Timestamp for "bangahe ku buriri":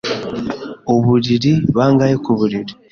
1.75-2.73